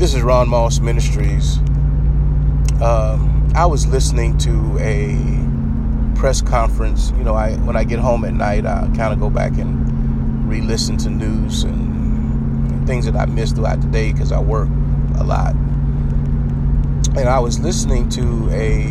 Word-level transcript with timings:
This 0.00 0.14
is 0.14 0.22
Ron 0.22 0.48
Moss 0.48 0.80
Ministries. 0.80 1.58
Um, 2.80 3.52
I 3.54 3.66
was 3.66 3.86
listening 3.86 4.38
to 4.38 4.78
a 4.80 6.18
press 6.18 6.40
conference. 6.40 7.12
You 7.18 7.22
know, 7.22 7.34
I 7.34 7.56
when 7.56 7.76
I 7.76 7.84
get 7.84 7.98
home 7.98 8.24
at 8.24 8.32
night, 8.32 8.64
I 8.64 8.88
kind 8.96 9.12
of 9.12 9.20
go 9.20 9.28
back 9.28 9.58
and 9.58 10.48
re-listen 10.48 10.96
to 10.96 11.10
news 11.10 11.64
and 11.64 12.86
things 12.86 13.04
that 13.04 13.14
I 13.14 13.26
missed 13.26 13.56
throughout 13.56 13.82
the 13.82 13.88
day 13.88 14.10
because 14.10 14.32
I 14.32 14.40
work 14.40 14.70
a 15.18 15.22
lot. 15.22 15.54
And 17.14 17.28
I 17.28 17.38
was 17.38 17.60
listening 17.60 18.08
to 18.08 18.48
a 18.52 18.86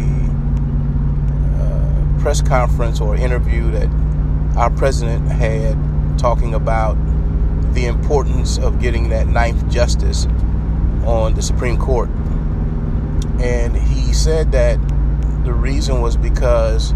uh, 1.60 2.22
press 2.22 2.40
conference 2.40 3.02
or 3.02 3.16
interview 3.16 3.72
that 3.72 3.90
our 4.56 4.70
president 4.70 5.28
had 5.28 5.76
talking 6.20 6.54
about 6.54 6.94
the 7.74 7.88
importance 7.88 8.60
of 8.60 8.80
getting 8.80 9.10
that 9.10 9.26
ninth 9.26 9.68
justice 9.72 10.28
on 11.06 11.34
the 11.34 11.42
Supreme 11.42 11.78
Court. 11.78 12.10
And 13.40 13.76
he 13.76 14.14
said 14.14 14.52
that 14.52 14.80
the 15.44 15.54
reason 15.54 16.02
was 16.02 16.18
because 16.18 16.94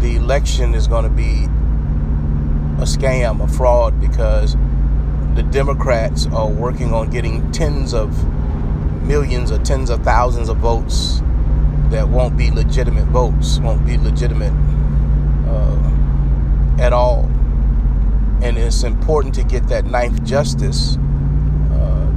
the 0.00 0.16
election 0.16 0.74
is 0.74 0.86
going 0.86 1.04
to 1.04 1.10
be 1.10 1.44
a 2.80 2.86
scam, 2.86 3.42
a 3.42 3.48
fraud, 3.48 4.00
because 4.00 4.56
the 5.34 5.42
Democrats 5.42 6.26
are 6.28 6.48
working 6.48 6.92
on 6.94 7.10
getting 7.10 7.50
tens 7.52 7.92
of 7.92 8.24
millions 9.04 9.50
or 9.50 9.58
tens 9.58 9.90
of 9.90 10.02
thousands 10.02 10.48
of 10.48 10.56
votes 10.58 11.20
that 11.90 12.08
won't 12.08 12.36
be 12.36 12.50
legitimate 12.50 13.06
votes, 13.06 13.58
won't 13.58 13.84
be 13.86 13.96
legitimate 13.96 14.52
uh, 15.48 16.80
at 16.80 16.92
all. 16.92 17.24
And 18.42 18.56
it's 18.56 18.84
important 18.84 19.34
to 19.34 19.44
get 19.44 19.66
that 19.68 19.86
ninth 19.86 20.22
justice 20.24 20.96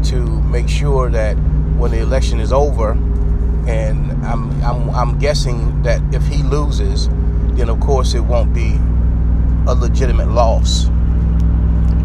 to 0.06 0.42
make 0.44 0.68
sure 0.68 1.10
that 1.10 1.36
when 1.78 1.92
the 1.92 2.00
election 2.00 2.40
is 2.40 2.52
over, 2.52 2.92
and 3.68 4.12
I'm, 4.26 4.52
I'm, 4.64 4.90
I'm 4.90 5.20
guessing 5.20 5.82
that 5.84 6.02
if 6.14 6.26
he 6.28 6.44
loses, 6.44 7.08
then 7.56 7.70
of 7.70 7.80
course 7.80 8.14
it 8.14 8.22
won't 8.22 8.54
be 8.54 8.80
a 9.68 9.76
legitimate 9.76 10.30
loss. 10.30 10.88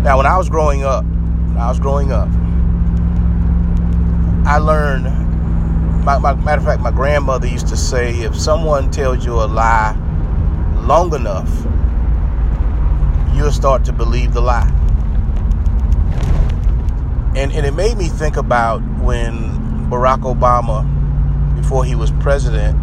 Now, 0.02 0.18
when 0.18 0.26
I 0.26 0.36
was 0.36 0.48
growing 0.48 0.84
up, 0.84 1.04
I 1.58 1.68
was 1.68 1.80
growing 1.80 2.12
up, 2.12 2.28
I 4.46 4.58
learned. 4.58 5.04
My, 6.04 6.18
my, 6.18 6.34
matter 6.34 6.60
of 6.60 6.64
fact, 6.64 6.80
my 6.82 6.92
grandmother 6.92 7.48
used 7.48 7.66
to 7.68 7.76
say, 7.76 8.14
if 8.20 8.38
someone 8.38 8.90
tells 8.92 9.24
you 9.26 9.32
a 9.34 9.46
lie 9.46 9.96
long 10.82 11.12
enough, 11.14 11.50
you'll 13.34 13.50
start 13.50 13.84
to 13.86 13.92
believe 13.92 14.32
the 14.32 14.40
lie. 14.40 14.70
And, 17.36 17.52
and 17.52 17.66
it 17.66 17.74
made 17.74 17.98
me 17.98 18.08
think 18.08 18.38
about 18.38 18.78
when 18.98 19.90
Barack 19.90 20.22
Obama, 20.22 20.84
before 21.54 21.84
he 21.84 21.94
was 21.94 22.10
president, 22.12 22.80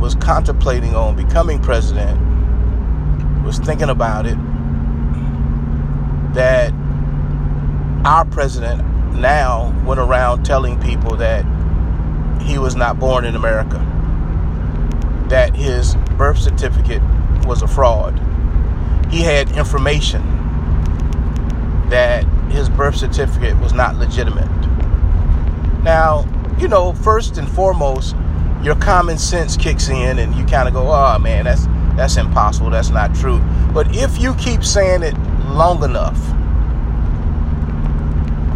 was 0.00 0.14
contemplating 0.14 0.94
on 0.94 1.16
becoming 1.16 1.60
president, 1.60 2.16
was 3.44 3.58
thinking 3.58 3.90
about 3.90 4.24
it, 4.24 4.38
that 6.34 6.72
our 8.04 8.24
president 8.24 8.84
now 9.16 9.74
went 9.84 9.98
around 9.98 10.44
telling 10.44 10.80
people 10.80 11.16
that 11.16 11.44
he 12.42 12.56
was 12.58 12.76
not 12.76 13.00
born 13.00 13.24
in 13.24 13.34
America, 13.34 13.78
that 15.28 15.56
his 15.56 15.96
birth 16.16 16.38
certificate 16.38 17.02
was 17.46 17.62
a 17.62 17.66
fraud. 17.66 18.16
He 19.10 19.22
had 19.22 19.50
information 19.56 20.22
that 21.90 22.24
his 22.54 22.68
birth 22.68 22.96
certificate 22.96 23.58
was 23.60 23.72
not 23.72 23.96
legitimate. 23.96 24.48
Now, 25.82 26.26
you 26.58 26.68
know, 26.68 26.92
first 26.92 27.36
and 27.36 27.48
foremost, 27.48 28.14
your 28.62 28.76
common 28.76 29.18
sense 29.18 29.56
kicks 29.56 29.88
in 29.88 30.18
and 30.18 30.34
you 30.34 30.44
kind 30.46 30.68
of 30.68 30.74
go, 30.74 30.90
"Oh 30.90 31.18
man, 31.18 31.44
that's 31.44 31.66
that's 31.96 32.16
impossible. 32.16 32.70
That's 32.70 32.90
not 32.90 33.14
true." 33.14 33.38
But 33.72 33.94
if 33.94 34.18
you 34.20 34.34
keep 34.36 34.64
saying 34.64 35.02
it 35.02 35.18
long 35.48 35.82
enough, 35.82 36.16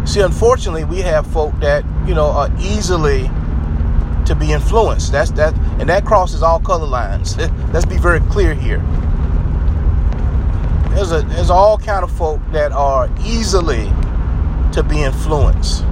see, 0.07 0.21
unfortunately, 0.21 0.85
we 0.85 1.01
have 1.01 1.27
folk 1.27 1.53
that 1.59 1.83
you 2.07 2.15
know 2.15 2.27
are 2.31 2.49
easily 2.59 3.29
to 4.25 4.35
be 4.35 4.51
influenced. 4.51 5.11
That's 5.11 5.31
that, 5.31 5.53
and 5.79 5.89
that 5.89 6.05
crosses 6.05 6.41
all 6.41 6.59
color 6.59 6.87
lines. 6.87 7.37
Let's 7.73 7.85
be 7.85 7.97
very 7.97 8.21
clear 8.21 8.53
here 8.53 8.81
there's 10.91 11.11
a 11.11 11.21
there's 11.23 11.49
all 11.49 11.77
kind 11.77 12.03
of 12.03 12.11
folk 12.11 12.41
that 12.51 12.71
are 12.71 13.09
easily 13.25 13.85
to 14.73 14.83
be 14.83 15.01
influenced. 15.01 15.83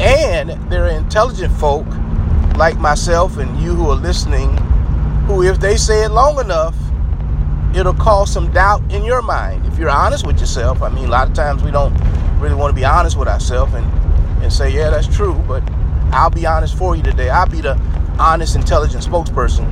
And 0.00 0.50
there 0.70 0.84
are 0.84 0.88
intelligent 0.88 1.52
folk 1.58 1.86
like 2.56 2.78
myself 2.78 3.38
and 3.38 3.58
you 3.60 3.74
who 3.74 3.90
are 3.90 3.96
listening 3.96 4.56
who 5.26 5.42
if 5.42 5.58
they 5.60 5.76
say 5.76 6.04
it 6.04 6.10
long 6.10 6.38
enough 6.38 6.76
it'll 7.74 7.94
cause 7.94 8.30
some 8.30 8.52
doubt 8.52 8.82
in 8.92 9.04
your 9.04 9.22
mind. 9.22 9.64
If 9.66 9.78
you're 9.78 9.90
honest 9.90 10.26
with 10.26 10.38
yourself 10.38 10.82
i 10.82 10.88
mean 10.90 11.06
a 11.06 11.10
lot 11.10 11.28
of 11.28 11.34
times 11.34 11.62
we 11.62 11.70
don't 11.70 11.94
really 12.40 12.54
want 12.54 12.70
to 12.70 12.74
be 12.74 12.84
honest 12.84 13.16
with 13.16 13.28
ourselves 13.28 13.72
and 13.74 13.86
and 14.42 14.52
say 14.52 14.70
yeah 14.70 14.90
that's 14.90 15.06
true 15.06 15.34
but 15.46 15.62
i'll 16.12 16.30
be 16.30 16.44
honest 16.46 16.76
for 16.76 16.94
you 16.96 17.02
today. 17.02 17.30
I'll 17.30 17.48
be 17.48 17.60
the 17.60 17.80
honest 18.18 18.56
intelligent 18.56 19.04
spokesperson. 19.04 19.64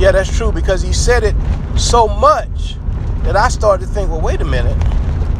Yeah 0.00 0.12
that's 0.12 0.34
true 0.34 0.50
because 0.50 0.82
he 0.82 0.92
said 0.92 1.22
it 1.22 1.36
so 1.76 2.08
much 2.08 2.76
that 3.24 3.36
I 3.36 3.48
started 3.48 3.86
to 3.86 3.92
think, 3.92 4.10
well, 4.10 4.20
wait 4.20 4.40
a 4.40 4.44
minute. 4.44 4.76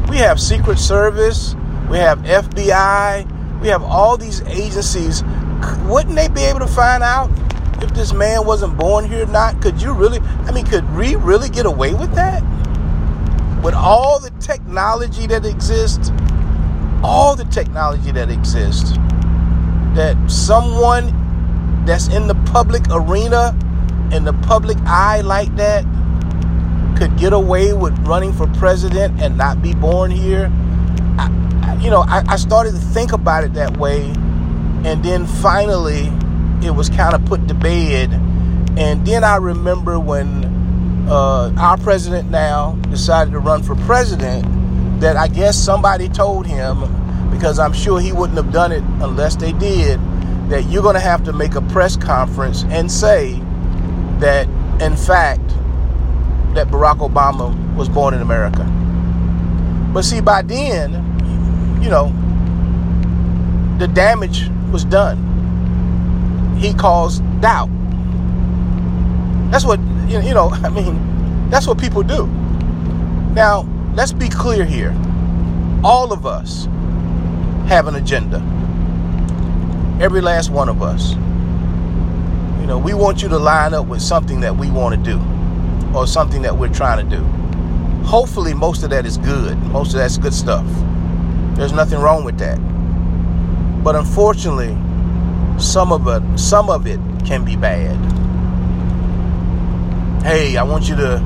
We 0.08 0.16
have 0.18 0.40
Secret 0.40 0.78
Service, 0.78 1.54
we 1.90 1.98
have 1.98 2.18
FBI, 2.20 3.60
we 3.60 3.68
have 3.68 3.82
all 3.82 4.16
these 4.16 4.42
agencies. 4.42 5.22
Wouldn't 5.86 6.14
they 6.14 6.28
be 6.28 6.42
able 6.42 6.60
to 6.60 6.66
find 6.66 7.02
out 7.02 7.30
if 7.82 7.90
this 7.90 8.12
man 8.12 8.46
wasn't 8.46 8.76
born 8.76 9.08
here 9.08 9.24
or 9.24 9.26
not? 9.26 9.60
Could 9.60 9.80
you 9.80 9.92
really, 9.92 10.20
I 10.20 10.52
mean, 10.52 10.66
could 10.66 10.88
we 10.96 11.16
really 11.16 11.48
get 11.48 11.66
away 11.66 11.94
with 11.94 12.14
that? 12.14 12.42
With 13.62 13.74
all 13.74 14.20
the 14.20 14.30
technology 14.40 15.26
that 15.26 15.44
exists, 15.44 16.10
all 17.02 17.36
the 17.36 17.44
technology 17.44 18.12
that 18.12 18.30
exists, 18.30 18.92
that 19.94 20.16
someone 20.30 21.84
that's 21.84 22.08
in 22.08 22.26
the 22.26 22.34
public 22.52 22.82
arena, 22.90 23.56
in 24.12 24.24
the 24.24 24.32
public 24.32 24.78
eye 24.84 25.20
like 25.22 25.54
that, 25.56 25.84
could 26.98 27.16
get 27.16 27.32
away 27.32 27.72
with 27.72 27.96
running 28.00 28.32
for 28.32 28.48
president 28.54 29.22
and 29.22 29.38
not 29.38 29.62
be 29.62 29.72
born 29.72 30.10
here, 30.10 30.50
I, 31.16 31.30
I, 31.62 31.74
you 31.80 31.90
know, 31.90 32.00
I, 32.00 32.24
I 32.26 32.36
started 32.36 32.72
to 32.72 32.78
think 32.78 33.12
about 33.12 33.44
it 33.44 33.54
that 33.54 33.76
way. 33.76 34.02
And 34.84 35.04
then 35.04 35.24
finally, 35.24 36.10
it 36.66 36.72
was 36.72 36.88
kind 36.88 37.14
of 37.14 37.24
put 37.24 37.46
to 37.46 37.54
bed. 37.54 38.12
And 38.76 39.06
then 39.06 39.22
I 39.22 39.36
remember 39.36 40.00
when 40.00 40.44
uh, 41.08 41.52
our 41.56 41.76
president 41.78 42.30
now 42.30 42.72
decided 42.90 43.30
to 43.30 43.38
run 43.38 43.62
for 43.62 43.76
president, 43.76 44.44
that 45.00 45.16
I 45.16 45.28
guess 45.28 45.56
somebody 45.56 46.08
told 46.08 46.48
him, 46.48 46.80
because 47.30 47.60
I'm 47.60 47.72
sure 47.72 48.00
he 48.00 48.10
wouldn't 48.10 48.36
have 48.36 48.52
done 48.52 48.72
it 48.72 48.82
unless 49.00 49.36
they 49.36 49.52
did, 49.52 50.00
that 50.50 50.64
you're 50.64 50.82
going 50.82 50.94
to 50.94 51.00
have 51.00 51.22
to 51.24 51.32
make 51.32 51.54
a 51.54 51.62
press 51.62 51.96
conference 51.96 52.64
and 52.64 52.90
say 52.90 53.40
that, 54.18 54.48
in 54.80 54.96
fact, 54.96 55.42
that 56.58 56.66
Barack 56.66 56.98
Obama 56.98 57.54
was 57.76 57.88
born 57.88 58.14
in 58.14 58.20
America. 58.20 58.64
But 59.94 60.04
see, 60.04 60.20
by 60.20 60.42
then, 60.42 60.90
you 61.80 61.88
know, 61.88 62.12
the 63.78 63.86
damage 63.86 64.50
was 64.72 64.84
done. 64.84 66.56
He 66.58 66.74
caused 66.74 67.22
doubt. 67.40 67.70
That's 69.52 69.64
what, 69.64 69.78
you 70.08 70.34
know, 70.34 70.50
I 70.64 70.68
mean, 70.68 71.48
that's 71.48 71.68
what 71.68 71.78
people 71.78 72.02
do. 72.02 72.26
Now, 73.34 73.64
let's 73.94 74.12
be 74.12 74.28
clear 74.28 74.64
here. 74.64 74.90
All 75.84 76.12
of 76.12 76.26
us 76.26 76.64
have 77.68 77.86
an 77.86 77.94
agenda. 77.94 78.38
Every 80.02 80.20
last 80.20 80.50
one 80.50 80.68
of 80.68 80.82
us. 80.82 81.12
You 82.60 82.66
know, 82.66 82.80
we 82.84 82.94
want 82.94 83.22
you 83.22 83.28
to 83.28 83.38
line 83.38 83.74
up 83.74 83.86
with 83.86 84.02
something 84.02 84.40
that 84.40 84.56
we 84.56 84.72
want 84.72 84.96
to 84.96 85.10
do 85.10 85.37
or 85.94 86.06
something 86.06 86.42
that 86.42 86.56
we're 86.56 86.72
trying 86.72 87.08
to 87.08 87.16
do. 87.16 87.22
Hopefully, 88.04 88.54
most 88.54 88.82
of 88.82 88.90
that 88.90 89.04
is 89.04 89.18
good. 89.18 89.58
Most 89.64 89.88
of 89.88 89.98
that's 89.98 90.16
good 90.16 90.34
stuff. 90.34 90.66
There's 91.56 91.72
nothing 91.72 92.00
wrong 92.00 92.24
with 92.24 92.38
that. 92.38 92.56
But 93.82 93.96
unfortunately, 93.96 94.76
some 95.58 95.92
of 95.92 96.06
it, 96.06 96.38
some 96.38 96.70
of 96.70 96.86
it 96.86 97.00
can 97.24 97.44
be 97.44 97.56
bad. 97.56 97.96
Hey, 100.22 100.56
I 100.56 100.62
want 100.62 100.88
you 100.88 100.96
to, 100.96 101.22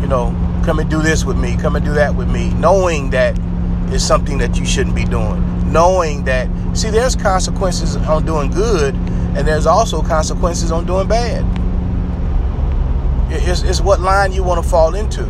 you 0.00 0.06
know, 0.06 0.34
come 0.64 0.78
and 0.78 0.90
do 0.90 1.00
this 1.00 1.24
with 1.24 1.36
me, 1.36 1.56
come 1.56 1.76
and 1.76 1.84
do 1.84 1.92
that 1.94 2.14
with 2.14 2.28
me, 2.28 2.50
knowing 2.54 3.10
that 3.10 3.38
it's 3.92 4.04
something 4.04 4.38
that 4.38 4.58
you 4.58 4.66
shouldn't 4.66 4.96
be 4.96 5.04
doing. 5.04 5.72
Knowing 5.72 6.24
that, 6.24 6.48
see, 6.76 6.90
there's 6.90 7.16
consequences 7.16 7.96
on 7.96 8.24
doing 8.26 8.50
good, 8.50 8.94
and 8.94 9.46
there's 9.46 9.66
also 9.66 10.02
consequences 10.02 10.70
on 10.70 10.86
doing 10.86 11.08
bad. 11.08 11.44
It's, 13.28 13.62
it's 13.62 13.80
what 13.80 14.00
line 14.00 14.32
you 14.32 14.42
want 14.42 14.62
to 14.62 14.68
fall 14.68 14.94
into. 14.94 15.24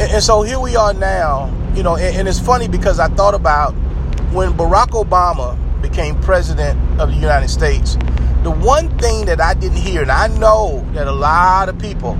And, 0.00 0.12
and, 0.12 0.22
so 0.22 0.42
here 0.42 0.58
we 0.58 0.76
are 0.76 0.94
now, 0.94 1.52
you 1.74 1.82
know, 1.82 1.96
and, 1.96 2.16
and, 2.16 2.28
it's 2.28 2.40
funny 2.40 2.68
because 2.68 2.98
I 2.98 3.08
thought 3.08 3.34
about 3.34 3.72
when 4.32 4.52
Barack 4.54 4.90
Obama 4.90 5.58
became 5.82 6.18
president 6.22 6.78
of 7.00 7.10
the 7.10 7.16
United 7.16 7.48
States, 7.48 7.96
the 8.42 8.50
one 8.50 8.96
thing 8.98 9.26
that 9.26 9.40
I 9.40 9.54
didn't 9.54 9.78
hear, 9.78 10.02
and 10.02 10.10
I 10.10 10.28
know 10.28 10.84
that 10.94 11.06
a 11.06 11.12
lot 11.12 11.68
of 11.68 11.78
people 11.78 12.14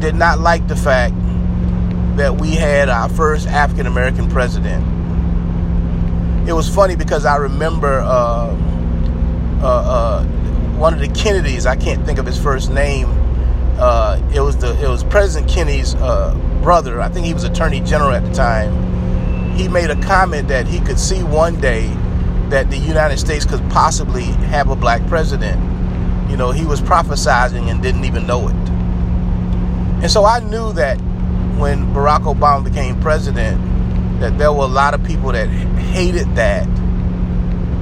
did 0.00 0.14
not 0.14 0.40
like 0.40 0.66
the 0.68 0.76
fact 0.76 1.14
that 2.16 2.40
we 2.40 2.50
had 2.50 2.88
our 2.88 3.08
first 3.08 3.46
African 3.48 3.86
American 3.86 4.28
president. 4.28 4.84
It 6.48 6.52
was 6.52 6.68
funny 6.68 6.94
because 6.94 7.24
I 7.24 7.36
remember 7.36 8.00
uh, 8.00 8.54
uh, 9.62 9.66
uh, 9.66 10.26
one 10.76 10.94
of 10.94 11.00
the 11.00 11.08
Kennedys. 11.08 11.66
I 11.66 11.76
can't 11.76 12.04
think 12.04 12.18
of 12.18 12.26
his 12.26 12.40
first 12.40 12.70
name. 12.70 13.08
Uh, 13.78 14.20
it 14.32 14.40
was 14.40 14.56
the 14.56 14.80
it 14.82 14.88
was 14.88 15.02
President 15.04 15.50
Kennedy's 15.50 15.94
uh, 15.96 16.34
brother. 16.62 17.00
I 17.00 17.08
think 17.08 17.26
he 17.26 17.34
was 17.34 17.44
Attorney 17.44 17.80
General 17.80 18.12
at 18.12 18.24
the 18.24 18.32
time. 18.32 19.54
He 19.56 19.68
made 19.68 19.90
a 19.90 20.00
comment 20.02 20.48
that 20.48 20.66
he 20.66 20.80
could 20.80 20.98
see 20.98 21.22
one 21.22 21.60
day 21.60 21.86
that 22.48 22.70
the 22.70 22.76
United 22.76 23.18
States 23.18 23.44
could 23.44 23.60
possibly 23.70 24.24
have 24.24 24.68
a 24.68 24.76
black 24.76 25.06
president. 25.06 25.60
You 26.30 26.36
know, 26.36 26.50
he 26.50 26.64
was 26.64 26.80
prophesizing 26.80 27.70
and 27.70 27.82
didn't 27.82 28.04
even 28.04 28.26
know 28.26 28.48
it. 28.48 28.54
And 30.02 30.10
so 30.10 30.24
I 30.24 30.40
knew 30.40 30.72
that 30.74 30.96
when 31.58 31.86
Barack 31.94 32.22
Obama 32.22 32.64
became 32.64 33.00
president, 33.00 33.60
that 34.20 34.38
there 34.38 34.52
were 34.52 34.64
a 34.64 34.66
lot 34.66 34.94
of 34.94 35.04
people 35.04 35.32
that 35.32 35.48
hated 35.48 36.34
that. 36.36 36.66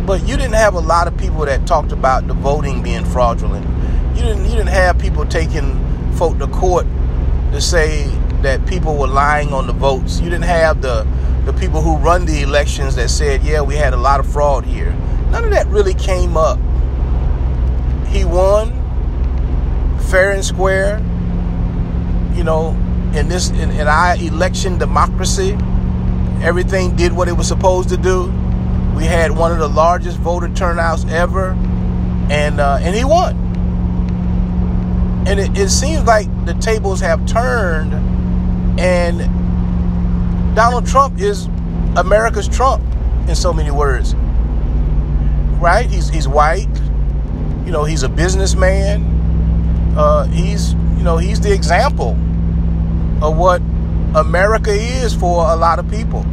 But 0.06 0.26
you 0.26 0.36
didn't 0.36 0.54
have 0.54 0.74
a 0.74 0.80
lot 0.80 1.06
of 1.06 1.16
people 1.16 1.44
that 1.44 1.66
talked 1.66 1.92
about 1.92 2.26
the 2.26 2.34
voting 2.34 2.82
being 2.82 3.04
fraudulent. 3.04 3.66
You 4.16 4.22
didn't 4.22 4.44
you 4.44 4.50
didn't 4.50 4.68
have 4.68 4.98
people 4.98 5.24
taking 5.24 5.78
folk 6.14 6.38
to 6.38 6.48
court 6.48 6.86
to 7.52 7.60
say 7.60 8.06
that 8.42 8.66
people 8.66 8.96
were 8.96 9.06
lying 9.06 9.52
on 9.52 9.66
the 9.66 9.72
votes. 9.72 10.18
You 10.20 10.28
didn't 10.28 10.44
have 10.44 10.82
the 10.82 11.06
the 11.44 11.52
people 11.52 11.82
who 11.82 11.96
run 11.96 12.26
the 12.26 12.42
elections 12.42 12.96
that 12.96 13.10
said, 13.10 13.42
"Yeah, 13.44 13.62
we 13.62 13.76
had 13.76 13.94
a 13.94 13.96
lot 13.96 14.18
of 14.18 14.26
fraud 14.26 14.64
here." 14.64 14.92
None 15.30 15.44
of 15.44 15.50
that 15.50 15.66
really 15.68 15.94
came 15.94 16.36
up. 16.36 16.58
He 18.08 18.24
won 18.24 18.72
fair 20.10 20.32
and 20.32 20.44
square. 20.44 20.98
You 22.34 22.42
know, 22.44 22.70
in 23.14 23.28
this 23.28 23.50
in, 23.50 23.70
in 23.70 23.86
our 23.86 24.16
election 24.16 24.78
democracy, 24.78 25.56
everything 26.42 26.96
did 26.96 27.12
what 27.12 27.28
it 27.28 27.32
was 27.32 27.46
supposed 27.46 27.88
to 27.90 27.96
do. 27.96 28.32
We 28.94 29.04
had 29.04 29.30
one 29.30 29.52
of 29.52 29.58
the 29.58 29.68
largest 29.68 30.18
voter 30.18 30.48
turnouts 30.48 31.04
ever, 31.06 31.50
and 32.30 32.60
uh, 32.60 32.78
and 32.80 32.94
he 32.94 33.04
won. 33.04 33.36
And 35.26 35.40
it, 35.40 35.56
it 35.56 35.68
seems 35.70 36.02
like 36.04 36.26
the 36.46 36.54
tables 36.54 37.00
have 37.00 37.26
turned, 37.26 37.92
and 38.78 40.54
Donald 40.54 40.86
Trump 40.86 41.20
is 41.20 41.46
America's 41.96 42.48
Trump 42.48 42.82
in 43.28 43.34
so 43.34 43.52
many 43.52 43.70
words. 43.70 44.14
Right? 45.60 45.88
He's 45.88 46.08
he's 46.08 46.28
white. 46.28 46.68
You 47.64 47.72
know, 47.72 47.84
he's 47.84 48.02
a 48.02 48.08
businessman. 48.08 49.04
Uh, 49.96 50.24
he's 50.24 50.74
you 50.74 51.02
know 51.02 51.16
he's 51.16 51.40
the 51.40 51.52
example 51.52 52.10
of 53.22 53.36
what 53.36 53.60
America 54.14 54.72
is 54.72 55.14
for 55.14 55.50
a 55.50 55.56
lot 55.56 55.78
of 55.78 55.88
people 55.90 56.26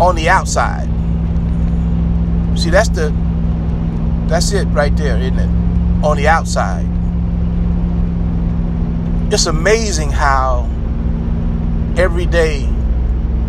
on 0.00 0.16
the 0.16 0.28
outside. 0.28 0.86
See, 2.58 2.70
that's 2.70 2.88
the 2.88 3.14
that's 4.26 4.52
it 4.52 4.64
right 4.68 4.96
there, 4.96 5.18
isn't 5.18 5.38
it? 5.38 6.04
On 6.04 6.16
the 6.16 6.28
outside. 6.28 6.86
It's 9.32 9.46
amazing 9.46 10.10
how 10.10 10.68
every 11.96 12.26
day 12.26 12.68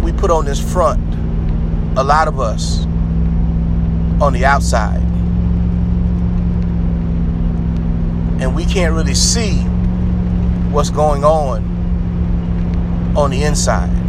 we 0.02 0.12
put 0.12 0.32
on 0.32 0.46
this 0.46 0.60
front, 0.60 1.02
a 1.98 2.04
lot 2.04 2.28
of 2.28 2.40
us 2.40 2.86
on 4.22 4.34
the 4.34 4.46
outside. 4.46 5.02
And 8.42 8.56
we 8.56 8.66
can't 8.66 8.94
really 8.94 9.16
see 9.16 9.60
what's 10.72 10.90
going 10.90 11.24
on 11.24 11.64
on 13.16 13.30
the 13.30 13.44
inside. 13.44 14.01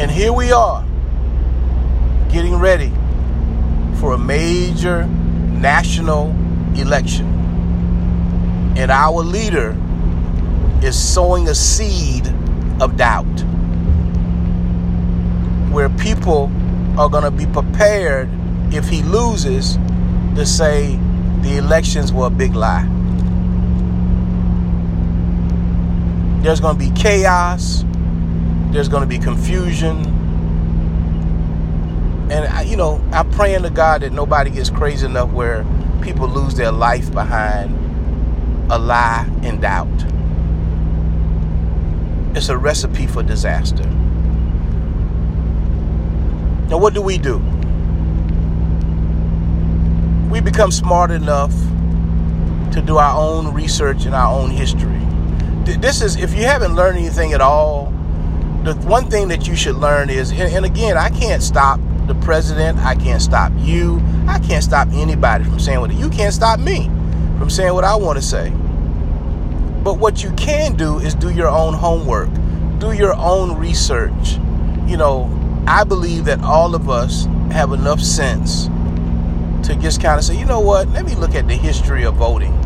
And 0.00 0.10
here 0.10 0.32
we 0.32 0.50
are, 0.50 0.82
getting 2.30 2.56
ready 2.56 2.90
for 4.00 4.14
a 4.14 4.18
major 4.18 5.04
national 5.04 6.30
election. 6.74 7.26
And 8.78 8.90
our 8.90 9.20
leader 9.20 9.76
is 10.82 10.98
sowing 10.98 11.48
a 11.48 11.54
seed 11.54 12.26
of 12.80 12.96
doubt 12.96 13.26
where 15.70 15.90
people 15.90 16.50
are 16.98 17.10
going 17.10 17.24
to 17.24 17.30
be 17.30 17.44
prepared 17.44 18.30
if 18.72 18.88
he 18.88 19.02
loses 19.02 19.76
to 20.34 20.46
say 20.46 20.98
the 21.42 21.58
elections 21.58 22.10
were 22.10 22.28
a 22.28 22.30
big 22.30 22.54
lie. 22.54 22.88
There's 26.42 26.60
going 26.60 26.78
to 26.78 26.90
be 26.90 26.90
chaos. 26.98 27.84
There's 28.72 28.88
going 28.88 29.02
to 29.02 29.06
be 29.06 29.18
confusion. 29.18 29.98
And, 32.30 32.46
I, 32.46 32.62
you 32.62 32.76
know, 32.76 33.04
I'm 33.12 33.30
praying 33.32 33.62
to 33.62 33.70
God 33.70 34.02
that 34.02 34.12
nobody 34.12 34.50
gets 34.50 34.70
crazy 34.70 35.06
enough 35.06 35.30
where 35.30 35.66
people 36.02 36.28
lose 36.28 36.54
their 36.54 36.70
life 36.70 37.12
behind 37.12 37.74
a 38.70 38.78
lie 38.78 39.28
and 39.42 39.60
doubt. 39.60 39.88
It's 42.36 42.48
a 42.48 42.56
recipe 42.56 43.06
for 43.06 43.22
disaster. 43.22 43.84
Now, 46.68 46.78
what 46.78 46.94
do 46.94 47.02
we 47.02 47.18
do? 47.18 47.38
We 50.30 50.40
become 50.40 50.70
smart 50.70 51.10
enough 51.10 51.52
to 52.72 52.80
do 52.80 52.98
our 52.98 53.20
own 53.20 53.52
research 53.52 54.04
and 54.04 54.14
our 54.14 54.32
own 54.32 54.50
history 54.50 55.00
this 55.78 56.02
is 56.02 56.16
if 56.16 56.34
you 56.34 56.44
haven't 56.44 56.74
learned 56.74 56.98
anything 56.98 57.32
at 57.32 57.40
all 57.40 57.89
the 58.64 58.74
one 58.86 59.08
thing 59.08 59.28
that 59.28 59.46
you 59.46 59.56
should 59.56 59.76
learn 59.76 60.10
is 60.10 60.30
and, 60.30 60.42
and, 60.42 60.64
again 60.64 60.96
i 60.96 61.08
can't 61.08 61.42
stop 61.42 61.80
the 62.10 62.20
president. 62.26 62.78
I 62.78 62.96
can't 62.96 63.22
stop 63.22 63.52
you. 63.56 64.02
I 64.26 64.40
can't 64.40 64.64
stop 64.64 64.88
anybody 64.90 65.44
from 65.44 65.60
saying 65.60 65.80
what 65.80 65.92
you 65.92 66.10
can't 66.10 66.34
stop 66.34 66.58
me 66.58 66.86
from 67.38 67.48
saying 67.48 67.72
what 67.72 67.84
i 67.84 67.94
want 67.94 68.18
to 68.18 68.22
say. 68.22 68.50
But 69.84 69.98
what 69.98 70.22
you 70.22 70.32
can 70.32 70.76
do 70.76 70.98
is 70.98 71.14
do 71.14 71.30
your 71.30 71.48
own 71.48 71.72
homework. 71.72 72.28
Do 72.78 72.92
your 72.92 73.14
own 73.14 73.56
research. 73.56 74.38
You 74.86 74.96
know 74.96 75.36
i 75.66 75.84
believe 75.84 76.24
that 76.24 76.40
all 76.40 76.74
of 76.74 76.88
us 76.88 77.26
have 77.52 77.72
enough 77.72 78.00
sense 78.00 78.66
to 79.66 79.76
just 79.76 80.00
kind 80.00 80.18
of 80.18 80.24
say 80.24 80.36
you 80.36 80.46
know 80.46 80.60
what? 80.60 80.88
Let 80.88 81.04
me 81.04 81.14
look 81.14 81.34
at 81.34 81.46
the 81.46 81.54
history 81.54 82.04
of 82.04 82.14
voting. 82.14 82.56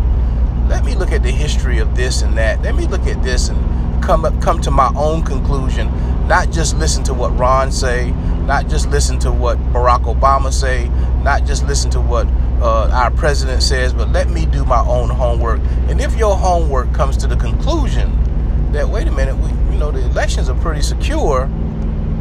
Let 0.69 0.85
me 0.87 0.95
look 0.95 1.13
at 1.13 1.23
the 1.23 1.31
history 1.31 1.79
of 1.79 1.95
this 1.95 2.23
and 2.23 2.39
that. 2.39 2.63
Let 2.63 2.75
me 2.75 2.87
look 2.87 3.07
at 3.07 3.23
this 3.23 3.51
and 3.51 3.74
come 4.05 4.25
up, 4.25 4.41
come 4.41 4.61
to 4.63 4.71
my 4.71 4.93
own 4.97 5.23
conclusion. 5.23 5.91
Not 6.29 6.51
just 6.51 6.77
listen 6.77 7.03
to 7.05 7.15
what 7.15 7.37
Ron 7.39 7.73
say, 7.73 8.11
not 8.47 8.69
just 8.69 8.89
listen 8.91 9.19
to 9.21 9.33
what 9.33 9.59
Barack 9.73 10.05
Obama 10.05 10.53
say, 10.53 10.89
not 11.23 11.45
just 11.45 11.67
listen 11.67 11.91
to 11.93 12.01
what 12.01 12.27
uh, 12.61 12.89
our 12.93 13.11
president 13.11 13.63
says, 13.63 13.93
but 13.93 14.11
let 14.11 14.31
me 14.31 14.47
do 14.47 14.65
my 14.65 14.81
own 14.81 15.09
homework. 15.09 15.61
And 15.89 16.01
if 16.01 16.17
your 16.17 16.37
homework 16.37 16.93
comes 16.93 17.17
to 17.19 17.27
the 17.27 17.37
conclusion 17.37 18.73
that 18.73 18.89
wait 18.89 19.09
a 19.09 19.13
minute, 19.13 19.37
we, 19.37 19.49
you 19.73 19.79
know, 19.79 19.91
the 19.91 20.05
elections 20.05 20.49
are 20.49 20.59
pretty 20.61 20.83
secure, 20.83 21.45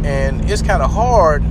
and 0.04 0.50
it's 0.50 0.62
kind 0.62 0.82
of 0.82 0.92
hard, 0.92 1.44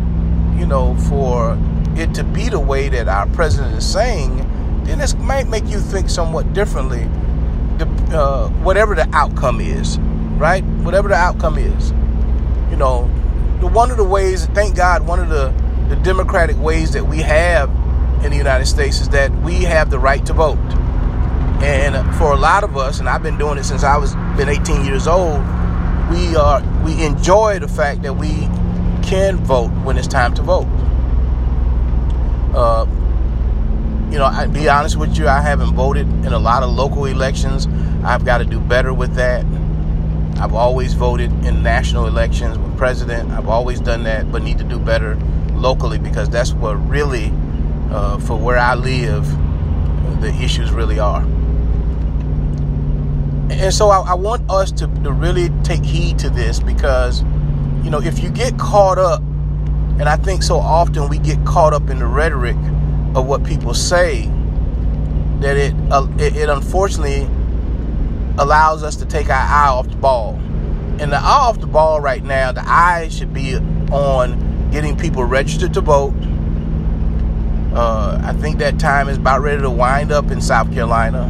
you 0.58 0.66
know, 0.66 0.96
for 1.08 1.58
it 1.96 2.14
to 2.14 2.24
be 2.24 2.48
the 2.48 2.60
way 2.60 2.88
that 2.88 3.08
our 3.08 3.26
president 3.28 3.76
is 3.76 3.90
saying 3.90 4.48
then 4.84 4.98
this 4.98 5.14
might 5.14 5.48
make 5.48 5.66
you 5.66 5.78
think 5.78 6.10
somewhat 6.10 6.52
differently, 6.52 7.08
uh, 8.12 8.48
whatever 8.48 8.94
the 8.94 9.08
outcome 9.12 9.60
is, 9.60 9.98
right? 10.42 10.64
Whatever 10.82 11.08
the 11.08 11.14
outcome 11.14 11.56
is. 11.56 11.92
You 12.68 12.76
know, 12.76 13.08
the, 13.60 13.68
one 13.68 13.92
of 13.92 13.96
the 13.96 14.04
ways, 14.04 14.46
thank 14.46 14.74
God, 14.74 15.06
one 15.06 15.20
of 15.20 15.28
the, 15.28 15.54
the 15.88 15.94
democratic 16.02 16.58
ways 16.58 16.90
that 16.94 17.04
we 17.04 17.18
have 17.18 17.70
in 18.24 18.32
the 18.32 18.36
United 18.36 18.66
States 18.66 19.00
is 19.00 19.08
that 19.10 19.30
we 19.42 19.62
have 19.62 19.88
the 19.88 20.00
right 20.00 20.26
to 20.26 20.32
vote. 20.32 20.58
And 21.62 21.94
for 22.16 22.32
a 22.32 22.36
lot 22.36 22.64
of 22.64 22.76
us, 22.76 22.98
and 22.98 23.08
I've 23.08 23.22
been 23.22 23.38
doing 23.38 23.56
it 23.56 23.62
since 23.62 23.84
I 23.84 23.96
was 23.96 24.16
been 24.36 24.48
18 24.48 24.84
years 24.84 25.06
old, 25.06 25.38
we 26.10 26.34
are 26.34 26.60
we 26.84 27.04
enjoy 27.04 27.60
the 27.60 27.68
fact 27.68 28.02
that 28.02 28.14
we 28.14 28.48
can 29.08 29.36
vote 29.36 29.70
when 29.84 29.96
it's 29.96 30.08
time 30.08 30.34
to 30.34 30.42
vote. 30.42 30.66
Uh, 32.52 32.84
you 34.10 34.18
know, 34.18 34.24
I 34.24 34.48
be 34.48 34.68
honest 34.68 34.96
with 34.96 35.16
you, 35.16 35.28
I 35.28 35.40
haven't 35.40 35.76
voted 35.76 36.08
in 36.08 36.32
a 36.32 36.38
lot 36.38 36.64
of 36.64 36.70
local 36.70 37.04
elections. 37.04 37.68
I've 38.02 38.24
got 38.24 38.38
to 38.38 38.44
do 38.44 38.58
better 38.58 38.92
with 38.92 39.14
that. 39.14 39.46
I've 40.36 40.54
always 40.54 40.94
voted 40.94 41.30
in 41.44 41.62
national 41.62 42.06
elections 42.06 42.58
with 42.58 42.76
president. 42.76 43.30
I've 43.30 43.48
always 43.48 43.80
done 43.80 44.02
that, 44.04 44.30
but 44.32 44.42
need 44.42 44.58
to 44.58 44.64
do 44.64 44.78
better 44.78 45.16
locally 45.52 45.98
because 45.98 46.28
that's 46.28 46.52
what 46.52 46.74
really, 46.88 47.32
uh, 47.90 48.18
for 48.18 48.36
where 48.36 48.58
I 48.58 48.74
live, 48.74 49.26
the 50.20 50.32
issues 50.42 50.70
really 50.72 50.98
are. 50.98 51.22
And 53.50 53.72
so 53.72 53.90
I, 53.90 54.00
I 54.12 54.14
want 54.14 54.50
us 54.50 54.72
to, 54.72 54.86
to 54.86 55.12
really 55.12 55.50
take 55.62 55.84
heed 55.84 56.18
to 56.20 56.30
this 56.30 56.58
because 56.60 57.22
you 57.82 57.90
know, 57.90 58.00
if 58.00 58.22
you 58.22 58.30
get 58.30 58.58
caught 58.58 58.98
up, 58.98 59.20
and 59.98 60.04
I 60.08 60.16
think 60.16 60.42
so 60.42 60.56
often 60.56 61.08
we 61.08 61.18
get 61.18 61.44
caught 61.44 61.72
up 61.72 61.90
in 61.90 61.98
the 61.98 62.06
rhetoric 62.06 62.56
of 63.14 63.26
what 63.26 63.44
people 63.44 63.74
say, 63.74 64.30
that 65.40 65.56
it, 65.56 65.74
uh, 65.90 66.06
it, 66.18 66.36
it 66.36 66.48
unfortunately 66.48 67.28
allows 68.38 68.82
us 68.82 68.96
to 68.96 69.06
take 69.06 69.28
our 69.28 69.36
eye 69.36 69.68
off 69.68 69.88
the 69.88 69.96
ball. 69.96 70.34
And 70.98 71.12
the 71.12 71.16
eye 71.16 71.46
off 71.48 71.60
the 71.60 71.66
ball 71.66 72.00
right 72.00 72.22
now, 72.22 72.52
the 72.52 72.62
eye 72.64 73.08
should 73.10 73.32
be 73.32 73.56
on 73.56 74.70
getting 74.70 74.96
people 74.96 75.24
registered 75.24 75.74
to 75.74 75.80
vote. 75.80 76.14
Uh, 77.74 78.20
I 78.22 78.32
think 78.34 78.58
that 78.58 78.78
time 78.78 79.08
is 79.08 79.16
about 79.16 79.40
ready 79.40 79.62
to 79.62 79.70
wind 79.70 80.12
up 80.12 80.30
in 80.30 80.40
South 80.40 80.72
Carolina, 80.72 81.24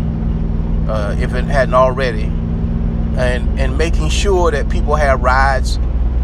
uh, 0.88 1.16
if 1.18 1.34
it 1.34 1.44
hadn't 1.44 1.74
already, 1.74 2.24
and 2.24 3.60
and 3.60 3.78
making 3.78 4.08
sure 4.08 4.50
that 4.50 4.68
people 4.68 4.96
have 4.96 5.22
rides 5.22 5.78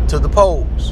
to 0.09 0.19
the 0.19 0.29
polls. 0.29 0.91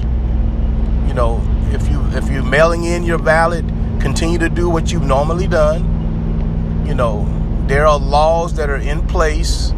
You 1.09 1.15
know, 1.15 1.43
if 1.73 1.89
you 1.89 2.01
if 2.13 2.31
you're 2.31 2.45
mailing 2.45 2.85
in 2.85 3.03
your 3.03 3.19
ballot, 3.19 3.65
continue 4.01 4.39
to 4.39 4.49
do 4.49 4.71
what 4.71 4.93
you've 4.93 5.03
normally 5.03 5.49
done. 5.49 6.85
You 6.87 6.95
know, 6.95 7.27
there 7.67 7.87
are 7.87 7.99
laws 7.99 8.55
that 8.55 8.71
are 8.71 8.77
in 8.77 9.07
place 9.07 9.73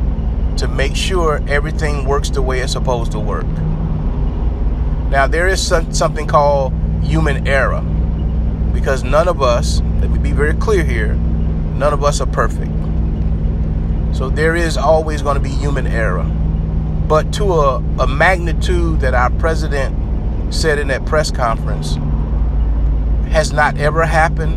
to 0.59 0.68
make 0.68 0.95
sure 0.95 1.42
everything 1.49 2.04
works 2.04 2.30
the 2.30 2.42
way 2.42 2.61
it's 2.61 2.73
supposed 2.73 3.12
to 3.12 3.21
work. 3.21 3.47
Now, 5.11 5.26
there 5.26 5.49
is 5.49 5.66
some, 5.66 5.92
something 5.95 6.26
called 6.26 6.73
human 7.02 7.49
error 7.49 7.80
because 8.75 9.02
none 9.02 9.28
of 9.28 9.40
us, 9.40 9.80
let 10.00 10.11
me 10.11 10.18
be 10.18 10.33
very 10.33 10.54
clear 10.54 10.85
here, 10.85 11.14
none 11.14 11.92
of 11.92 12.04
us 12.04 12.21
are 12.21 12.26
perfect. 12.26 12.71
So 14.14 14.28
there 14.28 14.54
is 14.57 14.76
always 14.76 15.23
going 15.23 15.37
to 15.37 15.40
be 15.42 15.49
human 15.49 15.87
error. 15.87 16.25
But 17.07 17.33
to 17.35 17.54
a, 17.54 17.76
a 18.00 18.07
magnitude 18.07 19.00
that 19.00 19.14
our 19.14 19.30
president 19.30 19.97
said 20.52 20.78
in 20.78 20.88
that 20.88 21.07
press 21.07 21.30
conference 21.30 21.95
has 23.30 23.52
not 23.52 23.78
ever 23.78 24.04
happened 24.04 24.57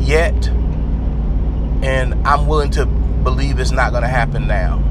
yet. 0.00 0.50
And 1.82 2.14
I'm 2.26 2.46
willing 2.46 2.70
to 2.72 2.86
believe 2.86 3.58
it's 3.58 3.72
not 3.72 3.90
going 3.90 4.02
to 4.02 4.08
happen 4.08 4.46
now. 4.46 4.82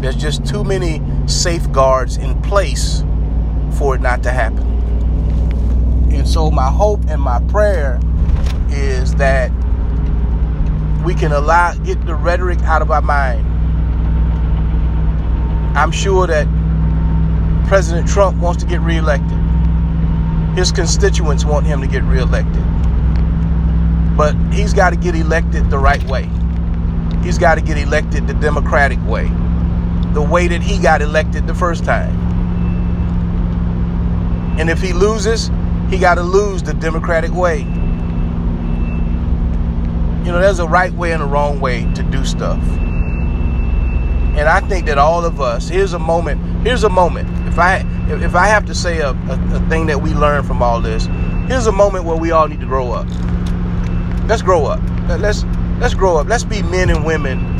There's 0.00 0.16
just 0.16 0.46
too 0.46 0.64
many 0.64 1.00
safeguards 1.26 2.16
in 2.16 2.40
place 2.42 3.04
for 3.78 3.94
it 3.94 4.00
not 4.00 4.22
to 4.24 4.30
happen. 4.30 4.66
And 6.12 6.26
so, 6.26 6.50
my 6.50 6.68
hope 6.68 7.00
and 7.08 7.20
my 7.20 7.40
prayer 7.48 8.00
is 8.68 9.14
that 9.16 9.50
we 11.04 11.14
can 11.14 11.32
allow 11.32 11.74
get 11.74 12.04
the 12.04 12.14
rhetoric 12.14 12.60
out 12.62 12.82
of 12.82 12.90
our 12.90 13.02
mind. 13.02 13.46
I'm 15.76 15.92
sure 15.92 16.26
that 16.26 16.46
President 17.68 18.08
Trump 18.08 18.38
wants 18.38 18.62
to 18.62 18.68
get 18.68 18.80
reelected. 18.80 19.38
His 20.56 20.72
constituents 20.72 21.44
want 21.44 21.64
him 21.64 21.80
to 21.80 21.86
get 21.86 22.02
reelected. 22.02 22.64
But 24.16 24.34
he's 24.52 24.74
got 24.74 24.90
to 24.90 24.96
get 24.96 25.14
elected 25.14 25.70
the 25.70 25.78
right 25.78 26.02
way. 26.04 26.28
He's 27.22 27.38
got 27.38 27.56
to 27.56 27.60
get 27.60 27.76
elected 27.78 28.26
the 28.26 28.34
democratic 28.34 28.98
way, 29.06 29.28
the 30.12 30.22
way 30.22 30.48
that 30.48 30.62
he 30.62 30.78
got 30.78 31.02
elected 31.02 31.46
the 31.46 31.54
first 31.54 31.84
time. 31.84 32.16
And 34.58 34.68
if 34.68 34.80
he 34.80 34.92
loses, 34.92 35.50
he 35.90 35.98
got 35.98 36.16
to 36.16 36.22
lose 36.22 36.62
the 36.62 36.74
democratic 36.74 37.32
way. 37.32 37.60
You 40.20 40.32
know, 40.32 40.40
there's 40.40 40.58
a 40.58 40.68
right 40.68 40.92
way 40.92 41.12
and 41.12 41.22
a 41.22 41.26
wrong 41.26 41.60
way 41.60 41.90
to 41.94 42.02
do 42.02 42.24
stuff. 42.24 42.62
And 44.36 44.48
I 44.48 44.60
think 44.60 44.86
that 44.86 44.96
all 44.96 45.24
of 45.24 45.40
us, 45.40 45.68
here's 45.68 45.92
a 45.92 45.98
moment, 45.98 46.66
here's 46.66 46.84
a 46.84 46.88
moment. 46.88 47.28
If 47.48 47.58
I 47.58 47.84
if 48.08 48.34
I 48.34 48.46
have 48.46 48.64
to 48.66 48.74
say 48.74 48.98
a, 49.00 49.10
a, 49.10 49.54
a 49.54 49.68
thing 49.68 49.86
that 49.86 50.00
we 50.00 50.14
learn 50.14 50.44
from 50.44 50.62
all 50.62 50.80
this, 50.80 51.06
here's 51.48 51.66
a 51.66 51.72
moment 51.72 52.04
where 52.04 52.16
we 52.16 52.30
all 52.30 52.48
need 52.48 52.60
to 52.60 52.66
grow 52.66 52.92
up. 52.92 53.06
Let's 54.28 54.42
grow 54.42 54.66
up. 54.66 54.80
Let's 55.08 55.44
let's 55.80 55.94
grow 55.94 56.18
up. 56.18 56.28
Let's 56.28 56.44
be 56.44 56.62
men 56.62 56.90
and 56.90 57.04
women 57.04 57.58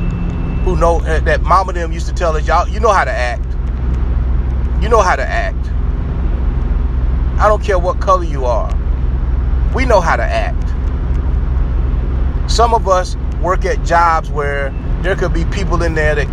who 0.65 0.77
know 0.77 1.01
uh, 1.01 1.21
that 1.21 1.43
mama 1.43 1.73
them 1.73 1.91
used 1.91 2.07
to 2.07 2.13
tell 2.15 2.37
us, 2.37 2.47
y'all, 2.47 2.69
you 2.69 2.79
know 2.79 2.93
how 2.93 3.05
to 3.05 3.11
act. 3.11 3.45
You 4.83 4.89
know 4.89 5.01
how 5.01 5.17
to 5.17 5.27
act. 5.27 5.57
I 7.41 7.49
don't 7.49 7.63
care 7.63 7.79
what 7.79 8.01
color 8.01 8.25
you 8.25 8.45
are. 8.45 8.69
We 9.75 9.87
know 9.87 10.01
how 10.01 10.17
to 10.17 10.23
act. 10.23 10.59
Some 12.51 12.75
of 12.75 12.87
us 12.87 13.17
work 13.41 13.65
at 13.65 13.83
jobs 13.85 14.31
where 14.31 14.71
there 15.03 15.17
could 15.17 15.33
be 15.33 15.47
people 15.47 15.83
in 15.83 15.95
there 15.95 16.15
that 16.15 16.27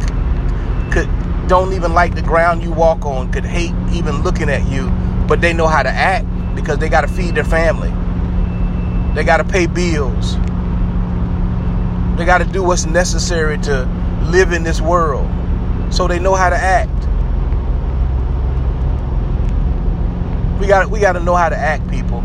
could 0.91 1.10
don't 1.48 1.72
even 1.72 1.94
like 1.94 2.13
the 2.13 2.22
ground 2.22 2.62
you 2.62 2.72
walk 2.72 3.06
on, 3.06 3.32
could 3.32 3.46
hate 3.46 3.74
even 3.94 4.22
looking 4.24 4.50
at 4.50 4.67
you, 4.67 4.89
but 5.27 5.39
they 5.39 5.53
know 5.53 5.67
how 5.67 5.82
to 5.82 5.89
act 5.89 6.27
because 6.56 6.77
they 6.79 6.89
got 6.89 7.01
to 7.01 7.08
feed 7.08 7.36
their 7.36 7.46
family. 7.46 7.89
They 9.15 9.24
got 9.24 9.38
to 9.38 9.46
pay 9.46 9.67
bills. 9.67 10.36
They 12.17 12.25
got 12.25 12.39
to 12.39 12.45
do 12.45 12.63
what's 12.63 12.88
necessary 12.88 13.59
to 13.59 13.86
live 14.24 14.51
in 14.51 14.63
this 14.63 14.81
world. 14.81 15.29
So 15.91 16.07
they 16.07 16.17
know 16.17 16.33
how 16.33 16.50
to 16.50 16.57
act. 16.57 16.89
We 20.59 20.65
got 20.65 20.89
we 20.89 21.00
got 21.00 21.13
to 21.13 21.19
know 21.19 21.36
how 21.36 21.50
to 21.50 21.55
act, 21.55 21.88
people. 21.89 22.24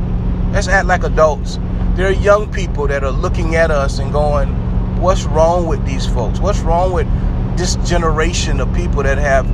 Let's 0.50 0.66
act 0.66 0.86
like 0.86 1.04
adults. 1.04 1.58
There 1.94 2.08
are 2.08 2.12
young 2.12 2.50
people 2.50 2.86
that 2.88 3.04
are 3.04 3.10
looking 3.10 3.54
at 3.54 3.70
us 3.70 3.98
and 3.98 4.10
going, 4.10 4.48
"What's 5.00 5.24
wrong 5.24 5.66
with 5.66 5.84
these 5.84 6.06
folks? 6.06 6.40
What's 6.40 6.60
wrong 6.60 6.92
with 6.92 7.06
this 7.58 7.76
generation 7.84 8.60
of 8.60 8.72
people 8.72 9.02
that 9.02 9.18
have 9.18 9.46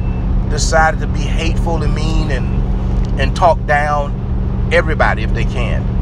decided 0.51 1.01
to 1.01 1.09
be 1.09 1.19
hateful 1.19 1.83
and 1.83 1.93
mean 1.93 2.31
and 2.31 3.21
and 3.21 3.35
talk 3.35 3.59
down 3.67 4.71
everybody 4.73 5.25
if 5.25 5.35
they 5.35 5.45
can?" 5.45 5.98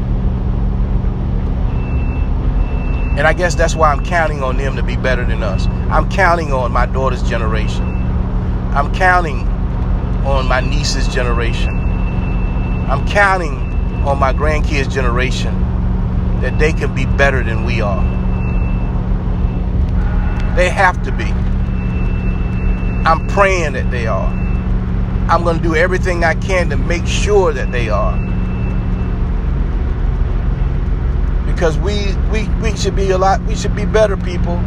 And 3.17 3.25
I 3.25 3.33
guess 3.33 3.55
that's 3.55 3.75
why 3.75 3.91
I'm 3.91 4.05
counting 4.05 4.43
on 4.43 4.57
them 4.57 4.75
to 4.75 4.83
be 4.83 4.95
better 4.95 5.25
than 5.25 5.41
us. 5.41 5.65
I'm 5.89 6.07
counting 6.07 6.53
on 6.53 6.71
my 6.71 6.85
daughter's 6.85 7.23
generation. 7.23 7.83
I'm 8.75 8.93
counting 8.93 9.47
on 10.23 10.47
my 10.47 10.59
niece's 10.59 11.07
generation. 11.07 11.75
I'm 12.87 13.07
counting 13.07 13.55
on 14.05 14.19
my 14.19 14.33
grandkids' 14.33 14.91
generation 14.91 15.51
that 16.41 16.59
they 16.59 16.71
can 16.71 16.93
be 16.93 17.07
better 17.07 17.43
than 17.43 17.65
we 17.65 17.81
are. 17.81 18.03
They 20.55 20.69
have 20.69 21.01
to 21.03 21.11
be. 21.11 21.25
I'm 23.07 23.25
praying 23.29 23.73
that 23.73 23.89
they 23.89 24.05
are. 24.05 24.27
I'm 25.27 25.43
going 25.43 25.57
to 25.57 25.63
do 25.63 25.75
everything 25.75 26.23
I 26.23 26.35
can 26.35 26.69
to 26.69 26.77
make 26.77 27.07
sure 27.07 27.51
that 27.51 27.71
they 27.71 27.89
are. 27.89 28.26
Because 31.57 31.79
we 31.79 32.13
we 32.31 32.47
we 32.61 32.77
should 32.77 32.95
be 32.95 33.09
a 33.09 33.17
lot 33.17 33.41
we 33.45 33.55
should 33.55 33.75
be 33.75 33.83
better 33.83 34.15
people. 34.15 34.61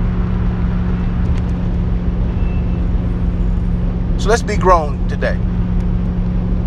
So 4.19 4.29
let's 4.29 4.43
be 4.43 4.57
grown 4.57 5.07
today. 5.09 5.39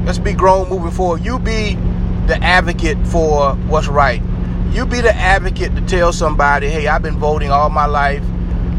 Let's 0.06 0.20
be 0.20 0.32
grown 0.32 0.70
moving 0.70 0.92
forward. 0.92 1.26
You 1.26 1.40
be 1.40 1.76
the 2.28 2.40
advocate 2.42 3.06
for 3.08 3.56
what's 3.68 3.90
right. 3.90 4.22
You 4.72 4.86
be 4.86 5.02
the 5.02 5.14
advocate 5.14 5.76
to 5.76 5.82
tell 5.82 6.14
somebody 6.14 6.70
hey 6.70 6.88
i've 6.88 7.04
been 7.04 7.20
voting 7.20 7.52
all 7.52 7.70
my 7.70 7.86
life 7.86 8.24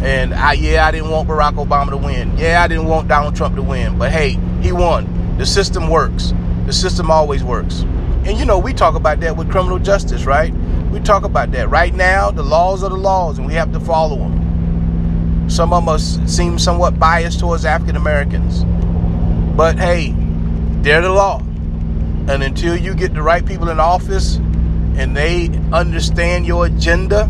and 0.03 0.35
I, 0.35 0.55
yeah 0.55 0.87
i 0.87 0.91
didn't 0.91 1.11
want 1.11 1.29
barack 1.29 1.55
obama 1.55 1.91
to 1.91 1.97
win. 1.99 2.37
Yeah 2.39 2.63
i 2.63 2.69
didn't 2.69 2.87
want 2.87 3.07
donald 3.07 3.37
trump 3.37 3.55
to 3.57 3.63
win 3.63 3.99
but 3.99 4.11
hey 4.11 4.39
he 4.63 4.73
won. 4.73 5.37
The 5.37 5.45
system 5.47 5.91
works. 5.91 6.33
The 6.67 6.73
system 6.73 7.11
always 7.11 7.45
works. 7.45 7.83
And 8.25 8.39
you 8.39 8.47
know 8.47 8.59
we 8.59 8.73
talk 8.73 8.95
about 8.95 9.21
that 9.21 9.37
with 9.37 9.51
criminal 9.51 9.79
justice 9.79 10.25
right 10.25 10.55
we 10.95 11.01
talk 11.01 11.25
about 11.25 11.51
that. 11.51 11.69
Right 11.69 11.93
now, 11.93 12.31
the 12.31 12.45
laws 12.45 12.85
are 12.85 12.89
the 12.89 12.97
laws, 12.97 13.39
and 13.39 13.47
we 13.47 13.55
have 13.55 13.73
to 13.73 13.81
follow 13.81 14.17
them. 14.17 15.51
Some 15.51 15.73
of 15.73 15.89
us 15.89 16.21
seem 16.27 16.57
somewhat 16.57 17.01
biased 17.01 17.41
towards 17.41 17.65
African 17.65 17.97
Americans. 17.97 18.63
But 19.57 19.77
hey, 19.77 20.15
they're 20.83 21.03
the 21.03 21.11
law. 21.11 21.41
And 22.29 22.45
until 22.45 22.77
you 22.77 22.95
get 22.95 23.13
the 23.13 23.23
right 23.23 23.45
people 23.45 23.69
in 23.71 23.81
office 23.81 24.37
and 24.37 25.17
they 25.17 25.51
understand 25.73 26.47
your 26.47 26.67
agenda 26.67 27.25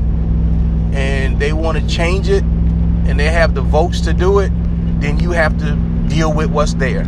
and 0.92 1.40
they 1.40 1.54
want 1.54 1.78
to 1.78 1.86
change 1.86 2.28
it 2.28 2.42
and 2.44 3.18
they 3.18 3.30
have 3.30 3.54
the 3.54 3.62
votes 3.62 4.02
to 4.02 4.12
do 4.12 4.40
it, 4.40 4.50
then 5.00 5.18
you 5.18 5.30
have 5.30 5.58
to 5.58 5.74
deal 6.08 6.32
with 6.32 6.50
what's 6.50 6.74
there. 6.74 7.04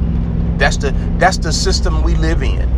That's 0.57 0.79
the 0.79 0.93
that's 1.19 1.37
the 1.37 1.53
system 1.53 2.03
we 2.03 2.15
live 2.15 2.43
in 2.43 2.76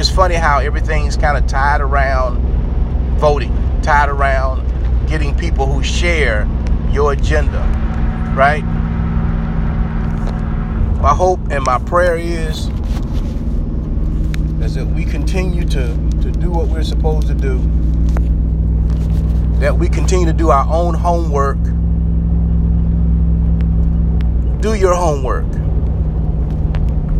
it's 0.00 0.10
funny 0.10 0.36
how 0.36 0.60
everything's 0.60 1.16
kind 1.16 1.36
of 1.36 1.46
tied 1.46 1.82
around 1.82 2.38
voting, 3.18 3.52
tied 3.82 4.08
around 4.08 4.66
getting 5.08 5.36
people 5.36 5.66
who 5.66 5.84
share 5.84 6.48
your 6.90 7.12
agenda, 7.12 7.60
right? 8.36 8.64
My 11.02 11.14
hope 11.14 11.40
and 11.50 11.64
my 11.64 11.78
prayer 11.80 12.16
is 12.16 12.68
is 14.62 14.74
that 14.74 14.86
we 14.86 15.04
continue 15.04 15.64
to, 15.66 15.96
to 16.22 16.32
do 16.32 16.50
what 16.50 16.68
we're 16.68 16.84
supposed 16.84 17.28
to 17.28 17.34
do. 17.34 17.58
That 19.60 19.76
we 19.76 19.88
continue 19.88 20.26
to 20.26 20.32
do 20.32 20.50
our 20.50 20.66
own 20.72 20.94
homework. 20.94 21.58
Do 24.60 24.74
your 24.74 24.94
homework. 24.94 25.46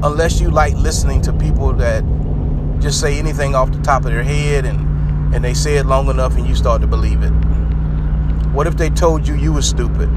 unless 0.03 0.41
you 0.41 0.51
like 0.51 0.75
listening 0.77 1.21
to 1.23 1.33
people 1.35 1.73
that 1.75 2.03
just 2.81 3.01
say 3.01 3.19
anything 3.19 3.55
off 3.55 3.71
the 3.71 3.81
top 3.83 4.05
of 4.05 4.11
their 4.11 4.23
head 4.23 4.65
and, 4.65 5.35
and 5.35 5.45
they 5.45 5.55
say 5.55 5.77
it 5.77 5.87
long 5.87 6.09
enough 6.09 6.37
and 6.37 6.47
you 6.47 6.55
start 6.55 6.81
to 6.81 6.87
believe 6.87 7.23
it. 7.23 7.31
What 8.53 8.67
if 8.67 8.77
they 8.77 8.91
told 8.91 9.29
you 9.29 9.35
you 9.35 9.53
were 9.53 9.63
stupid? 9.63 10.09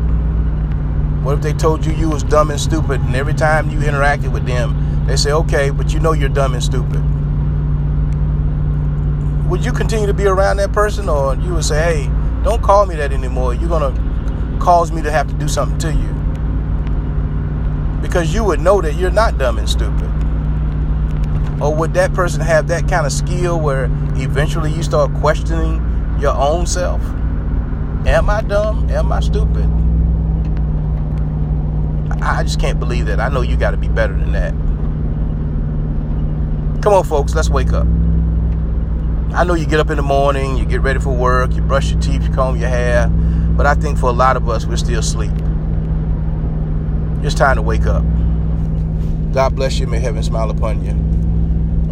What 1.24 1.36
if 1.36 1.42
they 1.42 1.54
told 1.54 1.86
you 1.86 1.94
you 1.94 2.10
was 2.10 2.24
dumb 2.24 2.52
and 2.52 2.60
stupid 2.60 3.02
and 3.02 3.16
every 3.16 3.34
time 3.34 3.70
you 3.70 3.80
interacted 3.80 4.32
with 4.32 4.46
them, 4.46 5.06
they 5.06 5.18
say, 5.18 5.32
okay, 5.32 5.70
but 5.70 5.94
you 5.94 6.00
know 6.00 6.14
you're 6.14 6.30
dumb 6.30 6.54
and 6.54 6.64
stupid. 6.64 7.02
Would 9.50 9.64
you 9.66 9.74
continue 9.74 10.08
to 10.08 10.14
be 10.14 10.26
around 10.26 10.58
that 10.58 10.72
person 10.72 11.10
or 11.10 11.36
you 11.36 11.54
would 11.54 11.66
say, 11.66 12.06
hey, 12.06 12.12
don't 12.44 12.64
call 12.64 12.86
me 12.86 12.96
that 12.96 13.12
anymore. 13.12 13.54
You're 13.54 13.70
going 13.70 13.94
to 13.94 14.60
cause 14.60 14.92
me 14.92 15.02
to 15.02 15.12
have 15.12 15.28
to 15.28 15.34
do 15.34 15.48
something 15.48 15.78
to 15.80 15.92
you. 15.92 16.14
Because 18.02 18.34
you 18.34 18.44
would 18.44 18.60
know 18.60 18.82
that 18.82 18.96
you're 18.96 19.12
not 19.12 19.38
dumb 19.38 19.58
and 19.58 19.70
stupid. 19.70 20.13
Or 21.62 21.74
would 21.76 21.94
that 21.94 22.14
person 22.14 22.42
have 22.42 22.68
that 22.68 22.88
kind 22.88 23.06
of 23.06 23.12
skill 23.12 23.60
where 23.60 23.86
eventually 24.16 24.72
you 24.72 24.84
start 24.84 25.14
questioning 25.16 25.82
your 26.20 26.36
own 26.36 26.66
self? 26.66 27.02
Am 28.06 28.30
I 28.30 28.42
dumb? 28.42 28.90
Am 28.90 29.12
I 29.12 29.20
stupid? 29.20 29.70
I 32.22 32.44
just 32.44 32.60
can't 32.60 32.80
believe 32.80 33.06
that. 33.06 33.20
I 33.20 33.30
know 33.30 33.42
you 33.42 33.56
got 33.58 33.72
to 33.72 33.78
be 33.78 33.88
better 33.88 34.14
than 34.14 34.32
that. 34.34 34.54
Come 36.82 36.94
on, 36.94 37.04
folks, 37.04 37.34
let's 37.34 37.50
wake 37.50 37.72
up. 37.72 37.88
I 39.34 39.44
know 39.44 39.56
you 39.56 39.66
get 39.66 39.80
up 39.80 39.90
in 39.90 39.98
the 39.98 40.04
morning, 40.04 40.58
you 40.58 40.66
get 40.66 40.82
ready 40.82 41.00
for 41.00 41.16
work, 41.16 41.54
you 41.54 41.62
brush 41.62 41.92
your 41.92 42.00
teeth, 42.00 42.24
you 42.24 42.34
comb 42.34 42.58
your 42.58 42.70
hair, 42.70 43.08
but 43.08 43.66
I 43.66 43.74
think 43.74 43.98
for 43.98 44.10
a 44.10 44.14
lot 44.14 44.38
of 44.38 44.48
us, 44.50 44.66
we're 44.66 44.78
still 44.78 45.00
asleep. 45.00 45.32
It's 47.24 47.36
time 47.36 47.56
to 47.56 47.62
wake 47.62 47.86
up. 47.86 48.04
God 49.34 49.56
bless 49.56 49.80
you. 49.80 49.88
May 49.88 50.00
heaven 50.00 50.22
smile 50.22 50.52
upon 50.52 50.84
you. 50.86 51.13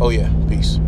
Oh, 0.03 0.09
yeah. 0.09 0.33
Peace. 0.49 0.79